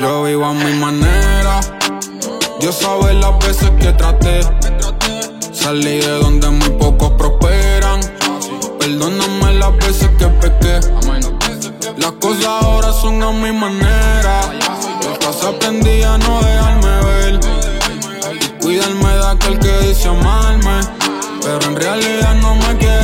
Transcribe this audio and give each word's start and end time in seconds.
Yo 0.00 0.22
vivo 0.22 0.46
a 0.46 0.54
mi 0.54 0.72
manera. 0.78 1.60
Dios 2.58 2.74
sabe 2.76 3.12
las 3.12 3.38
veces 3.38 3.70
que 3.78 3.92
traté. 3.92 4.40
Salí 5.52 5.98
de 5.98 6.18
donde 6.20 6.48
muy 6.48 6.70
pocos 6.70 7.12
prosperan. 7.12 8.00
Perdóname 8.78 9.54
las 9.54 9.76
veces 9.76 10.08
que 10.18 10.26
pequé. 10.26 10.80
Las 11.98 12.12
cosas 12.12 12.46
ahora 12.46 12.92
son 12.94 13.22
a 13.22 13.30
mi 13.30 13.52
manera. 13.52 14.40
Yo 15.02 15.18
casi 15.18 15.46
aprendí 15.46 16.02
a 16.02 16.16
no 16.16 16.40
dejarme 16.40 17.04
ver. 17.04 17.40
Y 18.32 18.62
cuidarme 18.62 19.08
de 19.08 19.26
aquel 19.28 19.58
que 19.58 19.78
dice 19.86 20.08
amarme. 20.08 20.80
Pero 21.42 21.62
en 21.62 21.76
realidad 21.76 22.34
no 22.36 22.54
me 22.54 22.76
quiere 22.78 22.99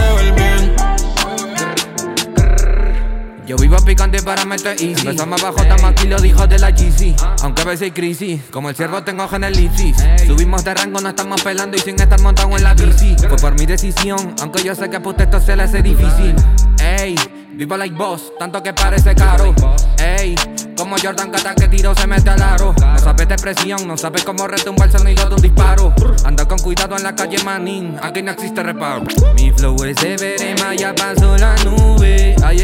Yo 3.47 3.57
vivo 3.57 3.77
picante 3.77 4.21
para 4.23 4.45
meter 4.45 4.73
easy. 4.73 5.07
Empezamos 5.07 5.41
abajo, 5.41 5.63
estamos 5.63 5.85
aquí, 5.85 6.09
lo 6.09 6.19
dijo 6.19 6.49
de 6.49 6.59
la 6.59 6.73
GC 6.73 7.15
Aunque 7.43 7.63
a 7.63 7.65
veces 7.65 7.83
hay 7.83 7.91
crisis, 7.93 8.41
como 8.51 8.71
el 8.71 8.75
ciervo 8.75 9.05
tengo 9.05 9.29
genelipsis 9.29 9.97
Subimos 10.27 10.65
de 10.65 10.75
rango, 10.75 11.01
no 11.01 11.11
estamos 11.11 11.41
pelando 11.43 11.77
y 11.77 11.81
sin 11.81 12.01
estar 12.01 12.21
montado 12.21 12.57
en 12.57 12.65
la 12.65 12.75
bici. 12.75 13.15
Fue 13.17 13.37
por 13.37 13.55
mi 13.57 13.65
decisión, 13.65 14.35
aunque 14.41 14.65
yo 14.65 14.75
sé 14.75 14.91
que 14.91 14.99
puta 14.99 15.23
esto 15.23 15.41
se 15.41 15.55
le 15.55 15.63
hace 15.63 15.81
difícil. 15.81 16.35
Ey, 16.81 17.15
vivo 17.53 17.77
like 17.77 17.95
boss, 17.95 18.33
tanto 18.39 18.61
que 18.63 18.73
parece 18.73 19.15
caro. 19.15 19.55
Ey, 19.99 20.35
como 20.77 20.97
Jordan 20.99 21.31
cada 21.31 21.55
que 21.55 21.69
tiro 21.69 21.95
se 21.95 22.07
mete 22.07 22.31
al 22.31 22.43
aro. 22.43 22.75
No 22.81 22.99
sabes 22.99 23.29
de 23.29 23.37
presión, 23.37 23.87
no 23.87 23.97
sabes 23.97 24.25
cómo 24.25 24.47
retumba 24.47 24.87
el 24.87 24.93
sonido 24.93 25.29
de 25.29 25.35
un 25.37 25.43
disparo. 25.43 25.95
Anda 26.25 26.47
con 26.47 26.59
cuidado 26.59 26.97
en 26.97 27.05
la 27.05 27.15
calle 27.15 27.43
manín, 27.45 27.97
aquí 28.03 28.23
no 28.23 28.33
existe 28.33 28.63
reparo. 28.63 29.05
Mi 29.37 29.53
flow 29.53 29.85
es 29.85 29.97
de 29.97 30.17
verema, 30.17 30.75
ya 30.75 30.95
pasó 30.95 31.37
la 31.37 31.55
nube. 31.65 32.35
Hay 32.45 32.63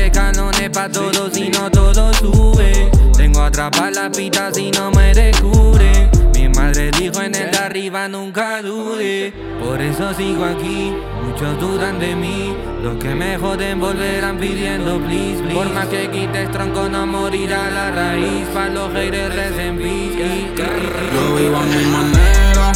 escalones 0.63 0.71
pa' 0.71 0.89
todos 0.89 1.37
y 1.37 1.49
no 1.51 1.71
todo 1.71 2.13
sube. 2.15 2.91
Tengo 3.17 3.43
atrapar 3.43 3.93
la 3.93 4.11
pita 4.11 4.53
si 4.53 4.71
no 4.71 4.91
me 4.91 5.15
descubre. 5.15 6.11
Mi 6.35 6.49
madre 6.49 6.91
dijo 6.99 7.21
en 7.23 7.35
el 7.35 7.51
de 7.51 7.59
arriba 7.59 8.09
nunca 8.09 8.63
dude 8.63 9.33
Por 9.61 9.81
eso 9.81 10.13
sigo 10.15 10.45
aquí, 10.45 10.93
muchos 11.25 11.59
dudan 11.61 11.99
de 11.99 12.15
mí. 12.15 12.57
Los 12.83 12.97
que 12.97 13.15
me 13.15 13.39
joden 13.39 13.81
volverán 13.81 14.39
pidiendo 14.39 14.99
please, 14.99 15.41
please 15.43 15.55
Por 15.55 15.73
más 15.73 15.87
que 15.87 16.11
quites 16.11 16.51
tronco 16.51 16.89
no 16.89 17.07
morirá 17.07 17.71
la 17.71 17.91
raíz. 17.91 18.47
Pa' 18.55 18.69
los 18.69 18.93
haters 18.93 19.35
recen 19.35 19.79
Yo 19.79 21.37
vivo 21.37 21.57
a 21.57 21.65
mi 21.65 21.85
manera. 21.87 22.73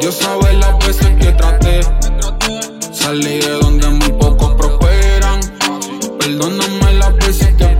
Dios 0.00 0.14
sabe 0.16 0.54
las 0.54 0.78
veces 0.78 1.10
que 1.18 1.32
traté. 1.32 1.80
Salí 2.92 3.38
de 3.38 3.50
donde 3.60 3.88
muy 3.88 4.12
pocos 4.12 4.54
prosperan. 4.54 5.40
Perdóname 6.18 6.69
las 7.10 7.26
veces 7.26 7.54
que 7.54 7.64
pequé. 7.64 7.79